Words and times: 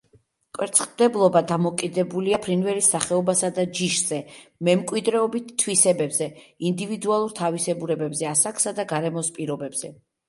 კვერცხმდებლობა 0.57 1.41
დამოკიდებულია 1.49 2.39
ფრინველის 2.45 2.87
სახეობასა 2.93 3.51
და 3.59 3.65
ჯიშზე, 3.79 4.19
მემკვიდრეობით 4.69 5.53
თვისებებზე, 5.65 6.31
ინდივიდუალურ 6.71 7.37
თავისებურებებზე, 7.43 8.31
ასაკსა 8.35 8.79
და 8.81 8.89
გარემოს 8.95 9.31
პირობებზე. 9.39 9.95